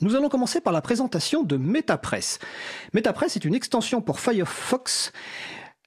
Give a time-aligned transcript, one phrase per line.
[0.00, 2.38] Nous allons commencer par la présentation de MetaPress.
[2.94, 5.12] MetaPress est une extension pour Firefox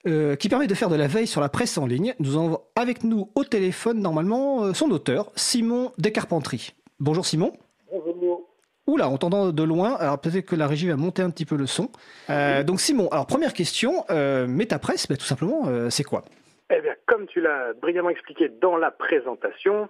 [0.06, 2.14] euh, qui permet de faire de la veille sur la presse en ligne.
[2.20, 6.74] Nous avons avec nous au téléphone normalement euh, son auteur, Simon Descarpentries.
[7.00, 7.54] Bonjour Simon.
[7.90, 8.50] Bonjour.
[8.88, 11.56] Oula, on t'entend de loin, alors peut-être que la régie va monter un petit peu
[11.56, 11.90] le son.
[12.30, 16.26] Euh, donc Simon, alors première question, MetaPress, bah, tout simplement, c'est quoi?
[16.74, 19.88] Eh bien, comme tu l'as brillamment expliqué dans la présentation,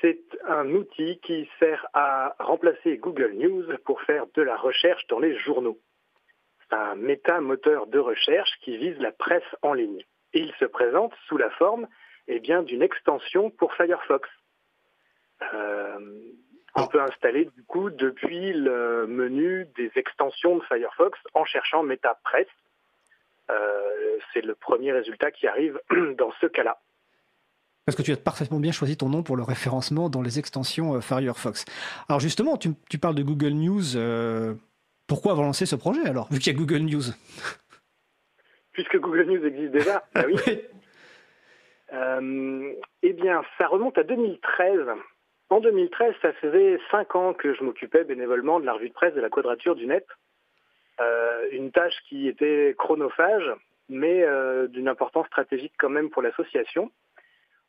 [0.00, 5.18] c'est un outil qui sert à remplacer Google News pour faire de la recherche dans
[5.18, 5.78] les journaux
[6.70, 10.02] un méta-moteur de recherche qui vise la presse en ligne.
[10.32, 11.86] Et il se présente sous la forme
[12.28, 14.28] eh bien, d'une extension pour Firefox.
[15.42, 15.98] Euh,
[16.74, 16.88] on ah.
[16.90, 22.48] peut installer du coup depuis le menu des extensions de Firefox en cherchant MetaPress.
[23.48, 25.80] Euh, c'est le premier résultat qui arrive
[26.18, 26.78] dans ce cas-là.
[27.86, 30.94] Parce que tu as parfaitement bien choisi ton nom pour le référencement dans les extensions
[30.94, 31.64] euh, Firefox.
[32.08, 33.96] Alors justement, tu, parles de Google News.
[35.06, 37.14] Pourquoi avoir lancé ce projet alors, vu qu'il y a Google News?
[38.72, 40.60] Puisque Google News existe déjà, bah oui.
[41.92, 44.80] Euh, eh bien, ça remonte à 2013.
[45.48, 49.14] En 2013, ça faisait cinq ans que je m'occupais bénévolement de la revue de presse
[49.14, 50.06] de la Quadrature du Net.
[51.00, 53.50] Euh, une tâche qui était chronophage,
[53.88, 56.90] mais euh, d'une importance stratégique quand même pour l'association.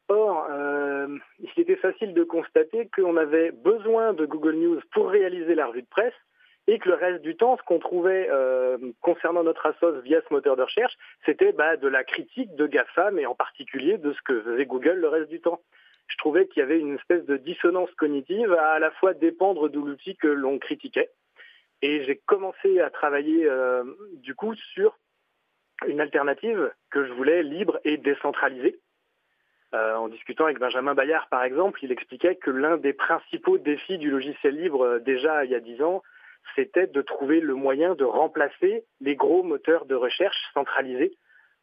[0.10, 0.48] Or,
[1.40, 5.82] il était facile de constater qu'on avait besoin de Google News pour réaliser la revue
[5.82, 6.14] de presse,
[6.68, 10.34] et que le reste du temps, ce qu'on trouvait euh, concernant notre assos via ce
[10.34, 14.22] moteur de recherche, c'était bah, de la critique de GAFAM et en particulier de ce
[14.22, 15.62] que faisait Google le reste du temps.
[16.08, 19.70] Je trouvais qu'il y avait une espèce de dissonance cognitive à à la fois dépendre
[19.70, 21.10] de l'outil que l'on critiquait.
[21.82, 23.84] Et j'ai commencé à travailler euh,
[24.16, 24.98] du coup sur
[25.86, 28.80] une alternative que je voulais libre et décentralisée.
[29.74, 33.98] Euh, en discutant avec Benjamin Bayard, par exemple, il expliquait que l'un des principaux défis
[33.98, 36.04] du logiciel libre déjà il y a dix ans,
[36.56, 41.18] c'était de trouver le moyen de remplacer les gros moteurs de recherche centralisés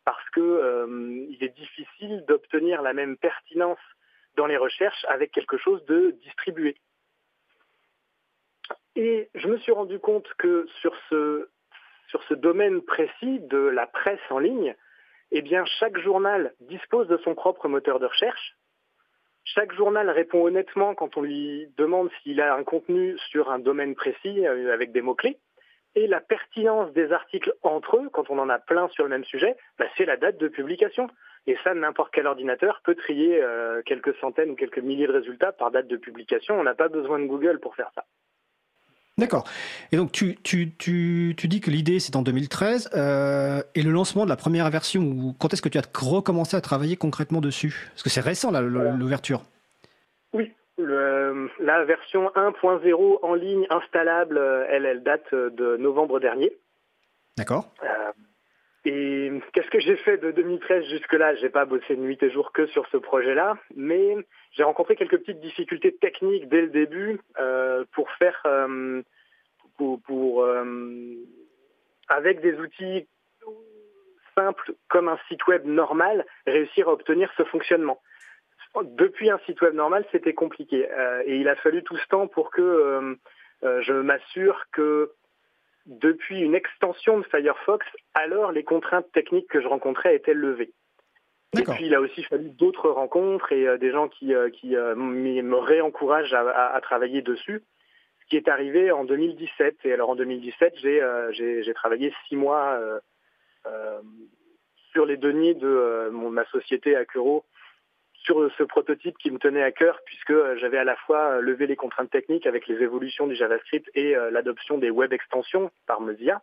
[0.05, 3.78] parce qu'il euh, est difficile d'obtenir la même pertinence
[4.36, 6.77] dans les recherches avec quelque chose de distribué.
[8.96, 11.48] Et je me suis rendu compte que sur ce,
[12.08, 14.74] sur ce domaine précis de la presse en ligne,
[15.36, 18.56] eh bien, chaque journal dispose de son propre moteur de recherche,
[19.45, 23.96] chaque journal répond honnêtement quand on lui demande s'il a un contenu sur un domaine
[23.96, 25.39] précis euh, avec des mots-clés.
[25.96, 29.24] Et la pertinence des articles entre eux, quand on en a plein sur le même
[29.24, 31.08] sujet, bah, c'est la date de publication.
[31.48, 35.52] Et ça, n'importe quel ordinateur peut trier euh, quelques centaines ou quelques milliers de résultats
[35.52, 36.58] par date de publication.
[36.58, 38.05] On n'a pas besoin de Google pour faire ça.
[39.17, 39.45] D'accord.
[39.92, 43.91] Et donc tu, tu, tu, tu dis que l'idée c'est en 2013 euh, et le
[43.91, 47.91] lancement de la première version, quand est-ce que tu as recommencé à travailler concrètement dessus?
[47.91, 49.42] Parce que c'est récent l'ouverture.
[50.33, 56.52] Oui, la version 1.0 en ligne installable, elle, elle date de novembre dernier.
[57.36, 57.70] D'accord.
[57.85, 58.13] Euh,
[58.84, 61.34] et qu'est-ce que j'ai fait de 2013 jusque-là?
[61.36, 64.17] J'ai pas bossé nuit et jour que sur ce projet-là, mais
[64.52, 69.02] j'ai rencontré quelques petites difficultés techniques dès le début euh, pour faire, euh,
[69.78, 71.14] pour, euh,
[72.08, 73.06] avec des outils
[74.34, 78.01] simples comme un site web normal, réussir à obtenir ce fonctionnement.
[78.83, 80.89] Depuis un site web normal, c'était compliqué,
[81.24, 83.16] et il a fallu tout ce temps pour que
[83.62, 85.12] je m'assure que
[85.86, 90.72] depuis une extension de Firefox, alors les contraintes techniques que je rencontrais étaient levées.
[91.58, 94.77] Et puis il a aussi fallu d'autres rencontres et euh, des gens qui, euh, qui
[94.77, 97.62] euh, me réencouragent à, travailler dessus,
[98.20, 99.77] ce qui est arrivé en 2017.
[99.84, 102.80] Et alors en 2017, j'ai travaillé six mois
[104.92, 107.45] sur les deniers de ma société Acuro
[108.24, 111.40] sur ce prototype qui me tenait à cœur puisque euh, j'avais à la fois euh,
[111.40, 115.70] levé les contraintes techniques avec les évolutions du JavaScript et euh, l'adoption des web extensions
[115.86, 116.42] par Mozilla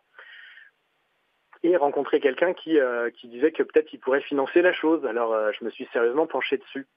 [1.64, 2.76] et rencontré quelqu'un qui,
[3.14, 5.06] qui disait que peut-être il pourrait financer la chose.
[5.06, 6.88] Alors je me suis sérieusement penché dessus.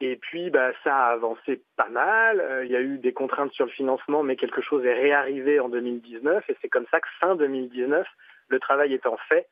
[0.00, 2.64] Et puis bah, ça a avancé pas mal.
[2.66, 5.70] Il y a eu des contraintes sur le financement, mais quelque chose est réarrivé en
[5.70, 8.06] 2019 et c'est comme ça que fin 2019,
[8.48, 9.48] le travail étant fait,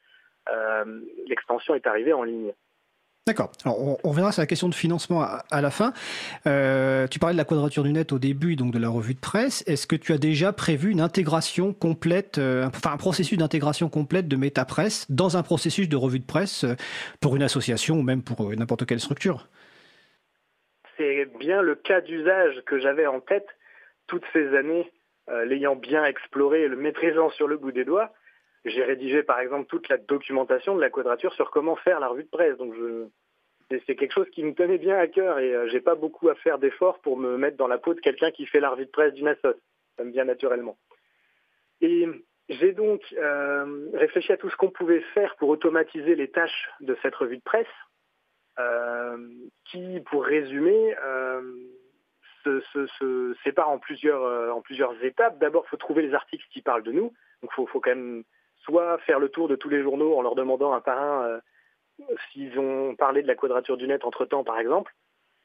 [1.26, 2.52] l'extension est arrivée en ligne.
[3.26, 3.50] D'accord.
[3.64, 5.92] Alors, on, on, reviendra sur la question de financement à, la fin.
[6.46, 9.20] Euh, tu parlais de la quadrature du net au début, donc de la revue de
[9.20, 9.64] presse.
[9.66, 14.28] Est-ce que tu as déjà prévu une intégration complète, euh, enfin un processus d'intégration complète
[14.28, 16.76] de MetaPress dans un processus de revue de presse euh,
[17.20, 19.48] pour une association ou même pour n'importe quelle structure?
[20.96, 23.48] C'est bien le cas d'usage que j'avais en tête
[24.06, 24.92] toutes ces années,
[25.46, 28.12] l'ayant bien exploré et le maîtrisant sur le bout des doigts.
[28.66, 32.24] J'ai rédigé par exemple toute la documentation de la quadrature sur comment faire la revue
[32.24, 32.56] de presse.
[32.58, 32.74] Donc
[33.70, 36.58] c'est quelque chose qui me tenait bien à cœur et j'ai pas beaucoup à faire
[36.58, 39.14] d'efforts pour me mettre dans la peau de quelqu'un qui fait la revue de presse
[39.14, 39.56] d'une assoce.
[39.96, 40.76] Ça me vient naturellement.
[41.80, 42.06] Et
[42.48, 43.02] j'ai donc
[43.94, 47.42] réfléchi à tout ce qu'on pouvait faire pour automatiser les tâches de cette revue de
[47.42, 47.66] presse,
[49.64, 50.94] qui, pour résumer,
[52.66, 55.38] se, sépare en plusieurs, euh, en plusieurs étapes.
[55.38, 57.12] D'abord, il faut trouver les articles qui parlent de nous.
[57.42, 58.24] Donc, il faut, quand même
[58.66, 61.40] soit faire le tour de tous les journaux en leur demandant un par un euh,
[62.30, 64.92] s'ils ont parlé de la quadrature du net entre-temps, par exemple.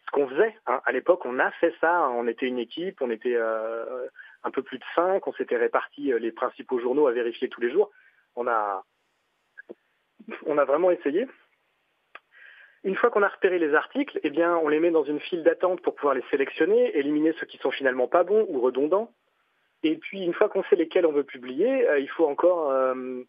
[0.05, 0.81] Ce qu'on faisait, hein.
[0.85, 2.09] à l'époque, on a fait ça.
[2.09, 4.07] On était une équipe, on était euh,
[4.43, 7.71] un peu plus de cinq, on s'était répartis les principaux journaux à vérifier tous les
[7.71, 7.91] jours.
[8.35, 8.83] On a,
[10.45, 11.27] vraiment essayé.
[12.83, 15.43] Une fois qu'on a repéré les articles, eh bien, on les met dans une file
[15.43, 19.13] d'attente pour pouvoir les sélectionner, éliminer ceux qui sont finalement pas bons ou redondants.
[19.83, 23.23] Et puis, une fois qu'on sait lesquels on veut publier, euh, il faut encore euh,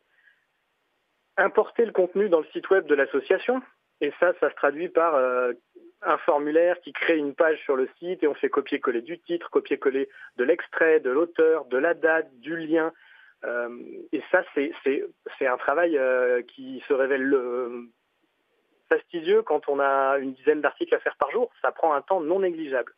[1.37, 3.63] importer le contenu dans le site web de l'association.
[4.01, 5.53] Et ça, ça se traduit par euh,
[6.03, 9.49] un formulaire qui crée une page sur le site et on fait copier-coller du titre,
[9.51, 12.93] copier-coller de l'extrait, de l'auteur, de la date, du lien.
[14.13, 15.99] et ça, c'est un travail
[16.49, 17.89] qui se révèle le,
[18.93, 21.51] fastidieux quand on a une dizaine d'articles à faire par jour.
[21.63, 22.93] Ça prend un temps non négligeable.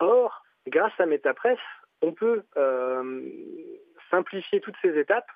[0.00, 1.58] Or, grâce à MetaPress,
[2.02, 3.20] on peut euh,
[4.10, 5.28] simplifier toutes ces étapes.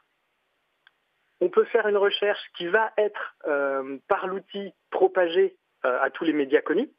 [1.40, 6.24] On peut faire une recherche qui va être euh, par l'outil propagée euh, à tous
[6.24, 6.90] les médias connus.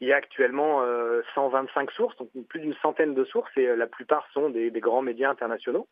[0.00, 0.84] Il y a actuellement
[1.34, 5.02] 125 sources, donc plus d'une centaine de sources, et la plupart sont des, des, grands
[5.02, 5.88] médias internationaux.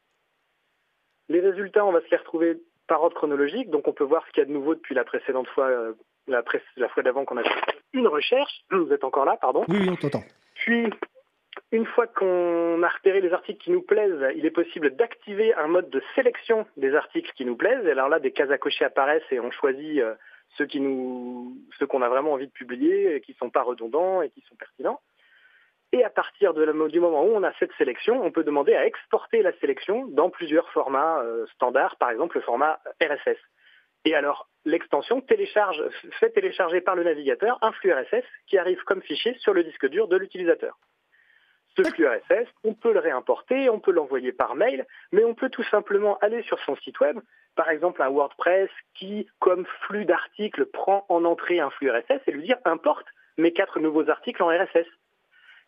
[1.28, 4.32] Les résultats, on va se les retrouver par ordre chronologique, donc on peut voir ce
[4.32, 5.94] qu'il y a de nouveau depuis la précédente fois
[6.26, 6.42] la,
[6.76, 8.64] la fois d'avant qu'on a fait une recherche.
[8.70, 10.24] Vous êtes encore là, pardon Oui, on t'entend.
[10.56, 10.90] Puis,
[11.72, 15.68] une fois qu'on a repéré les articles qui nous plaisent, il est possible d'activer un
[15.68, 17.86] mode de sélection des articles qui nous plaisent.
[17.86, 20.14] Et alors là, des cases à cocher apparaissent et on choisit euh,
[20.58, 24.42] ceux qu'on a vraiment envie de publier, et qui ne sont pas redondants et qui
[24.42, 25.00] sont pertinents.
[25.92, 29.42] Et à partir du moment où on a cette sélection, on peut demander à exporter
[29.42, 33.38] la sélection dans plusieurs formats euh, standards, par exemple le format RSS.
[34.04, 39.34] Et alors, l'extension fait télécharger par le navigateur un flux RSS qui arrive comme fichier
[39.38, 40.76] sur le disque dur de l'utilisateur.
[41.76, 45.48] Ce flux RSS, on peut le réimporter, on peut l'envoyer par mail, mais on peut
[45.48, 47.18] tout simplement aller sur son site web,
[47.56, 52.32] par exemple un WordPress qui, comme flux d'articles, prend en entrée un flux RSS et
[52.32, 53.06] lui dire importe
[53.38, 54.86] mes quatre nouveaux articles en RSS.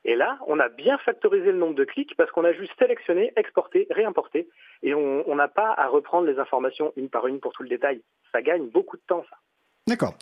[0.07, 3.33] Et là, on a bien factorisé le nombre de clics parce qu'on a juste sélectionné,
[3.37, 4.51] exporté, réimporté,
[4.83, 8.03] et on n'a pas à reprendre les informations une par une pour tout le détail
[8.35, 9.37] ça gagne beaucoup de temps, ça.
[9.87, 10.15] D'accord.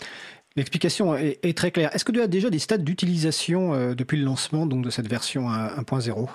[0.57, 1.95] L'explication est, très claire.
[1.95, 5.09] Est-ce que tu as déjà des stades d'utilisation euh, depuis le lancement donc, de cette
[5.09, 6.29] version 1.0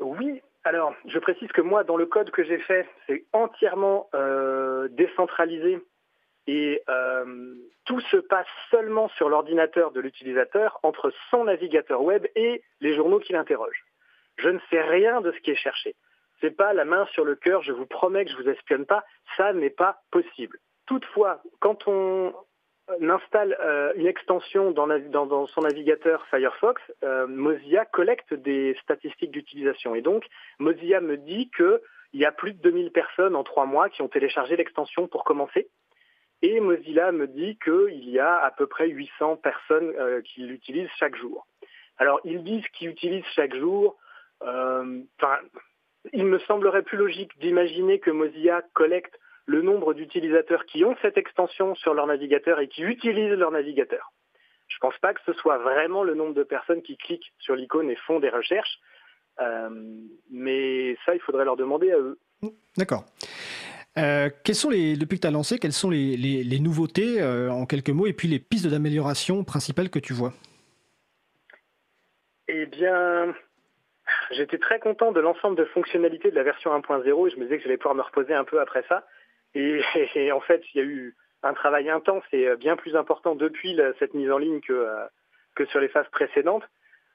[0.00, 0.42] Oui.
[0.64, 5.78] Alors, je précise que moi, dans le code que j'ai fait, c'est entièrement euh, décentralisé
[6.48, 7.54] et euh,
[7.84, 13.20] tout se passe seulement sur l'ordinateur de l'utilisateur entre son navigateur web et les journaux
[13.20, 13.84] qui l'interrogent.
[14.38, 15.94] Je ne sais rien de ce qui est cherché.
[16.40, 19.04] C'est pas la main sur le cœur, je vous promets que je vous espionne pas,
[19.36, 20.58] ça n'est pas possible.
[20.86, 22.34] Toutefois, quand on
[22.88, 29.94] installe euh, une extension dans, son navigateur Firefox, euh, Mozilla collecte des statistiques d'utilisation.
[29.94, 30.24] Et donc,
[30.58, 31.80] Mozilla me dit qu'il
[32.14, 35.68] y a plus de 2000 personnes en trois mois qui ont téléchargé l'extension pour commencer.
[36.42, 40.90] Et Mozilla me dit qu'il y a à peu près 800 personnes euh, qui l'utilisent
[40.98, 41.46] chaque jour.
[41.98, 43.96] Alors, ils disent qu'ils utilisent chaque jour.
[46.12, 51.16] il me semblerait plus logique d'imaginer que Mozilla collecte le nombre d'utilisateurs qui ont cette
[51.16, 54.12] extension sur leur navigateur et qui utilisent leur navigateur.
[54.68, 57.54] Je ne pense pas que ce soit vraiment le nombre de personnes qui cliquent sur
[57.54, 58.80] l'icône et font des recherches,
[59.40, 59.68] euh,
[60.30, 62.18] mais ça, il faudrait leur demander à eux.
[62.76, 63.04] D'accord.
[63.98, 67.90] Euh, sont les, depuis que tu as lancé, quelles sont les, nouveautés euh, en quelques
[67.90, 70.32] mots et puis les pistes d'amélioration principales que tu vois?
[72.48, 73.34] Eh bien,
[74.32, 77.56] j'étais très content de l'ensemble de fonctionnalités de la version 1.0 et je me disais
[77.56, 79.06] que j'allais pouvoir me reposer un peu après ça.
[79.56, 83.34] Et, en fait, il y a eu un travail intense et euh, bien plus important
[83.34, 86.64] depuis cette mise en ligne que, euh, sur les phases précédentes,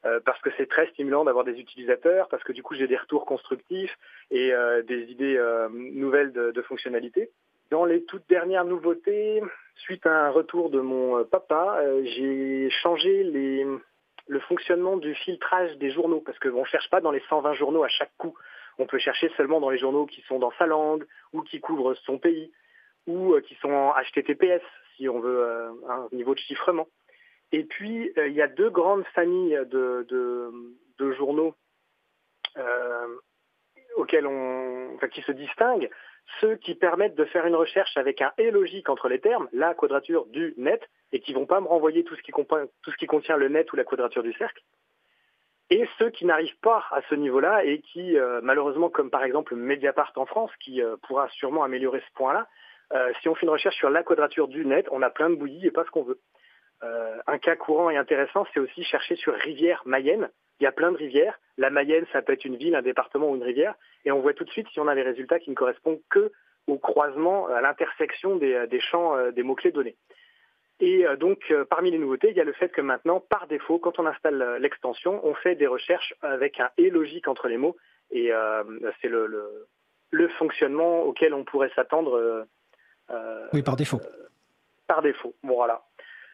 [0.06, 2.98] euh, parce que c'est très stimulant d'avoir des utilisateurs, parce que du coup j'ai des
[2.98, 3.96] retours constructifs
[4.32, 4.52] et
[4.88, 5.40] des idées
[5.72, 7.30] nouvelles de, de fonctionnalités.
[7.70, 9.42] Dans les toutes dernières nouveautés,
[9.76, 16.22] suite à un retour de mon papa, j'ai changé le fonctionnement du filtrage des journaux,
[16.26, 18.36] parce qu'on ne cherche pas dans les 120 journaux à chaque coup.
[18.82, 21.94] On peut chercher seulement dans les journaux qui sont dans sa langue ou qui couvrent
[21.94, 22.52] son pays
[23.06, 24.64] ou euh, qui sont en HTTPS
[24.96, 26.88] si on veut euh, un niveau de chiffrement.
[27.52, 30.52] Et puis, euh, il y a deux grandes familles de,
[31.16, 31.54] journaux
[33.98, 35.90] auxquels on, qui se distinguent.
[36.40, 39.76] Ceux qui permettent de faire une recherche avec un et logique entre les termes, la
[39.76, 42.22] quadrature du net, et qui vont pas me renvoyer tout ce
[42.98, 44.64] qui contient le net ou la quadrature du cercle.
[45.74, 49.56] Et ceux qui n'arrivent pas à ce niveau-là et qui, euh, malheureusement, comme par exemple
[49.56, 52.46] Mediapart en France, qui euh, pourra sûrement améliorer ce point-là,
[52.94, 55.36] euh, si on fait une recherche sur la quadrature du net, on a plein de
[55.36, 56.20] bouillies et pas ce qu'on veut.
[56.82, 60.30] un cas courant et intéressant, c'est aussi chercher sur rivière Mayenne.
[60.60, 61.40] Il y a plein de rivières.
[61.58, 63.76] La Mayenne, ça peut être une ville, un département ou une rivière.
[64.04, 66.34] Et on voit tout de suite si on a les résultats qui ne correspondent que
[66.68, 69.96] au croisement, à l'intersection des, des champs, des mots-clés donnés.
[70.82, 73.48] Et euh, donc, euh, parmi les nouveautés, il y a le fait que maintenant, par
[73.48, 77.48] défaut, quand on installe euh, l'extension, on fait des recherches avec un et logique entre
[77.48, 77.78] les mots.
[78.14, 78.32] Et
[79.02, 79.26] c'est le,
[80.10, 82.46] le, fonctionnement auquel on pourrait s'attendre.
[83.54, 84.02] oui, par défaut.
[84.86, 85.34] par défaut.
[85.44, 85.82] Bon, voilà.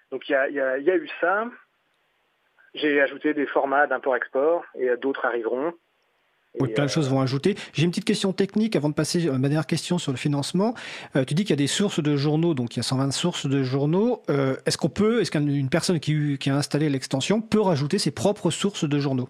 [0.09, 1.45] Donc, il y a, y a, eu ça.
[2.73, 5.71] J'ai ajouté des formats d'import-export et d'autres arriveront.
[6.59, 7.55] Oui, plein de choses vont ajouter.
[7.73, 10.73] J'ai une petite question technique avant de passer à ma dernière question sur le financement.
[11.15, 13.11] Euh, tu dis qu'il y a des sources de journaux, donc il y a 120
[13.11, 14.23] sources de journaux.
[14.29, 18.49] Euh, est-ce qu'on peut, est-ce qu'une personne qui, a installé l'extension peut rajouter ses propres
[18.49, 19.29] sources de journaux?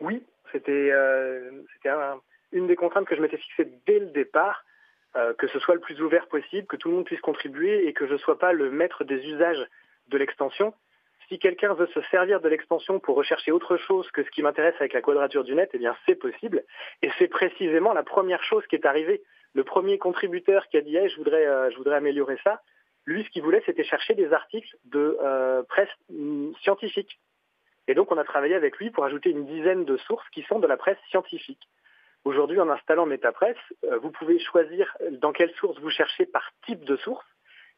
[0.00, 1.50] Oui, c'était euh,
[2.52, 4.64] une des contraintes que je m'étais fixée dès le départ,
[5.38, 8.06] que ce soit le plus ouvert possible, que tout le monde puisse contribuer et que
[8.06, 9.66] je ne sois pas le maître des usages
[10.08, 10.72] de l'extension
[11.30, 14.74] si quelqu'un veut se servir de l'extension pour rechercher autre chose que ce qui m'intéresse
[14.80, 16.64] avec la quadrature du net, eh bien c'est possible.
[17.02, 19.22] Et c'est précisément la première chose qui est arrivée.
[19.54, 22.60] Le premier contributeur qui a dit je voudrais, euh, je voudrais améliorer ça,
[23.06, 27.20] lui ce qu'il voulait c'était chercher des articles de euh, presse mm, scientifique.
[27.86, 30.58] Et donc on a travaillé avec lui pour ajouter une dizaine de sources qui sont
[30.58, 31.62] de la presse scientifique.
[32.24, 36.84] Aujourd'hui, en installant MetaPress, euh, vous pouvez choisir dans quelle source vous cherchez par type
[36.84, 37.24] de source.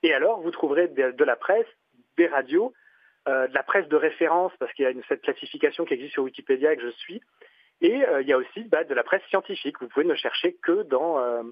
[0.03, 1.67] Et alors, vous trouverez de la presse,
[2.17, 2.75] des radios,
[3.27, 6.25] de la presse de référence, parce qu'il y a une, cette classification qui existe sur
[6.25, 7.23] Wikipédia et que je suis.
[7.81, 9.81] Et euh, il y a aussi bah, de la presse scientifique.
[9.81, 11.43] Vous pouvez ne chercher que dans euh,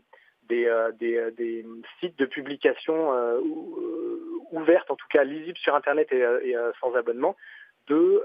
[0.49, 1.65] des, des,
[2.01, 3.13] sites de publication
[4.51, 7.37] ouvertes, en tout cas lisibles sur Internet et, sans abonnement,
[7.87, 8.25] de,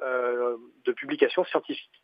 [0.85, 2.01] de publications scientifiques.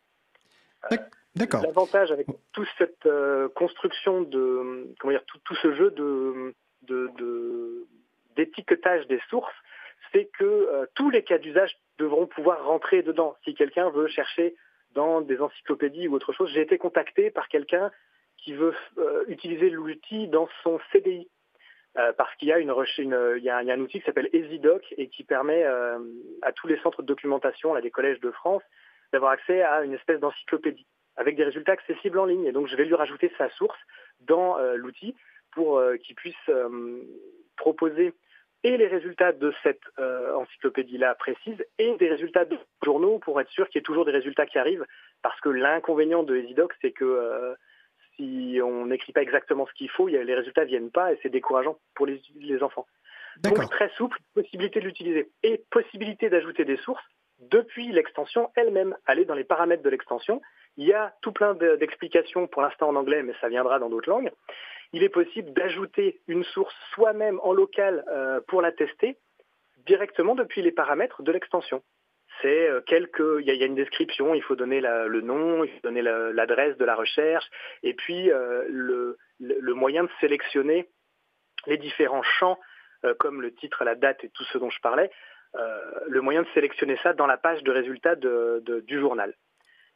[1.35, 1.63] D'accord.
[1.63, 3.07] L'avantage avec toute cette
[3.55, 7.87] construction de, comment dire, tout, tout ce jeu de, de,
[8.35, 9.53] d'étiquetage des sources,
[10.11, 13.35] c'est que euh, tous les cas d'usage devront pouvoir rentrer dedans.
[13.43, 14.55] Si quelqu'un veut chercher
[14.93, 17.91] dans des encyclopédies ou autre chose, j'ai été contacté par quelqu'un
[18.37, 21.29] qui veut euh, utiliser l'outil dans son CDI.
[21.97, 25.65] Euh, parce qu'il y a, y a, un outil qui s'appelle EasyDoc et qui permet
[25.65, 28.63] à tous les centres de documentation, là, des collèges de France,
[29.11, 30.87] d'avoir accès à une espèce d'encyclopédie
[31.17, 32.45] avec des résultats accessibles en ligne.
[32.45, 33.77] Et donc, je vais lui rajouter sa source
[34.21, 35.15] dans l'outil
[35.51, 36.49] pour qu'il puisse
[37.57, 38.13] proposer
[38.63, 43.49] et les résultats de cette euh, encyclopédie-là précise et des résultats de journaux pour être
[43.49, 44.85] sûr qu'il y ait toujours des résultats qui arrivent.
[45.21, 47.55] Parce que l'inconvénient de EasyDoc, c'est que euh,
[48.15, 51.77] si on n'écrit pas exactement ce qu'il faut, les résultats viennent pas et c'est décourageant
[51.95, 52.85] pour les, les enfants.
[53.37, 57.03] Donc très souple, possibilité de l'utiliser et possibilité d'ajouter des sources
[57.39, 58.95] depuis l'extension elle-même.
[59.07, 60.41] Aller dans les paramètres de l'extension.
[60.77, 64.09] Il y a tout plein d'explications pour l'instant en anglais, mais ça viendra dans d'autres
[64.09, 64.31] langues
[64.93, 69.17] il est possible d'ajouter une source soi-même en local euh, pour la tester
[69.85, 71.81] directement depuis les paramètres de l'extension.
[72.41, 72.81] C'est euh,
[73.39, 76.85] il y, a une description, il faut donner le nom, il faut donner l'adresse de
[76.85, 77.45] la recherche,
[77.83, 80.89] et puis euh, le, moyen de sélectionner
[81.67, 82.59] les différents champs,
[83.19, 85.11] comme le titre, la date et tout ce dont je parlais,
[86.07, 89.33] le moyen de sélectionner ça dans la page de résultats du journal.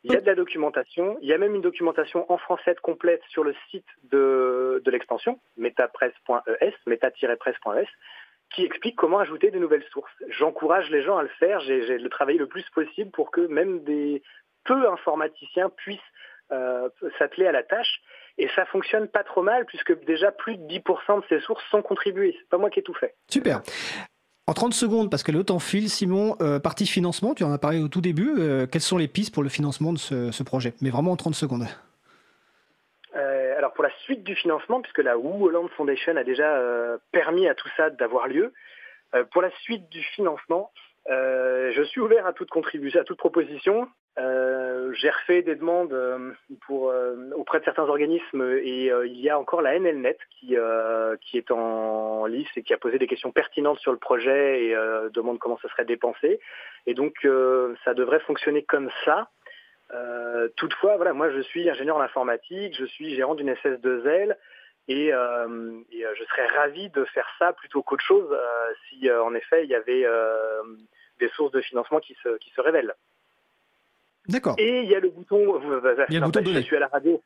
[0.05, 3.23] Il y a de la documentation, il y a même une documentation en français complète
[3.29, 7.87] sur le site de, de l'extension, metapresse.es, meta-presse.es,
[8.53, 10.13] qui explique comment ajouter de nouvelles sources.
[10.29, 13.83] J'encourage les gens à le faire, j'ai le travailler le plus possible pour que même
[13.83, 14.21] des
[14.63, 15.99] peu informaticiens puissent
[16.51, 18.01] euh, s'atteler à la tâche.
[18.37, 21.81] Et ça fonctionne pas trop mal puisque déjà plus de 10% de ces sources sont
[21.81, 22.35] contribuées.
[22.37, 23.15] C'est pas moi qui ai tout fait.
[23.29, 23.61] Super.
[24.47, 27.57] En 30 secondes, parce que le temps file, Simon, euh, partie financement, tu en as
[27.57, 28.35] parlé au tout début.
[28.37, 30.73] Euh, quelles sont les pistes pour le financement de ce, projet?
[30.83, 31.65] Mais vraiment en 30 secondes.
[33.15, 36.61] Euh, alors pour la suite du financement, puisque la Wu Holland Foundation a déjà
[37.11, 38.53] permis à tout ça d'avoir lieu,
[39.31, 40.71] pour la suite du financement,
[41.09, 43.87] je suis ouvert à toute contribution, à toute proposition.
[44.85, 46.31] Euh, j'ai refait des demandes euh,
[46.69, 52.25] euh, auprès de certains organismes et il y a encore la NLNet qui, est en
[52.25, 54.75] lice et qui a posé des questions pertinentes sur le projet et
[55.13, 56.39] demande comment ça serait dépensé.
[56.85, 57.27] Et donc
[57.83, 59.29] ça devrait fonctionner comme ça.
[60.55, 64.35] toutefois, voilà, moi je suis ingénieur en informatique, je suis gérant d'une SS2L
[64.87, 68.37] et, je serais ravi de faire ça plutôt qu'autre chose
[68.89, 70.05] si en effet il y avait
[71.19, 72.95] des sources de financement qui se révèlent.
[74.27, 74.55] D'accord.
[74.57, 75.59] Et il y a le bouton.
[76.09, 77.21] Il y a le bouton Je suis à la radio.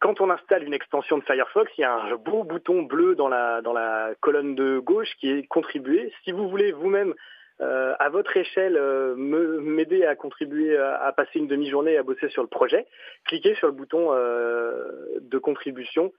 [0.00, 3.28] Quand on installe une extension de Firefox, il y a un beau bouton bleu dans
[3.28, 6.12] la, dans la colonne de gauche qui est contribuer.
[6.24, 7.14] Si vous voulez vous-même,
[7.60, 12.42] euh, à votre échelle, euh, m'aider à contribuer à, passer une demi-journée à bosser sur
[12.42, 12.86] le projet,
[13.26, 16.12] cliquez sur le bouton euh, de contribution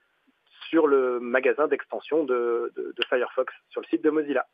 [0.68, 4.46] sur le magasin d'extension de, de Firefox sur le site de Mozilla.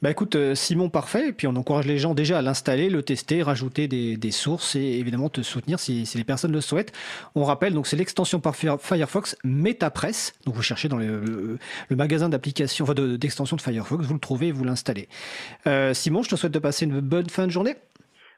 [0.00, 1.28] Bah écoute, euh, Simon, parfait.
[1.28, 4.98] Et puis on encourage les gens déjà à l'installer, le tester, rajouter des, sources et
[4.98, 6.92] évidemment te soutenir si, les personnes le souhaitent.
[7.34, 10.34] On rappelle, donc c'est l'extension par Firefox MetaPress.
[10.46, 11.58] Donc vous cherchez dans le,
[11.90, 15.08] magasin d'applications, enfin d'extension de, Firefox, vous le trouvez et vous l'installez.
[15.66, 17.74] Euh, Simon, je te souhaite de passer une bonne fin de journée.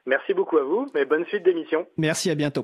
[0.07, 1.85] Merci beaucoup à vous et bonne suite d'émission.
[1.97, 2.59] Merci, à bientôt.